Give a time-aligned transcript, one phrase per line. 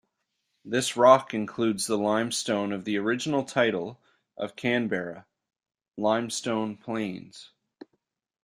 [0.65, 4.01] This rock includes the limestone of the original title
[4.35, 5.27] of Canberra
[5.95, 7.51] "Limestone Plains".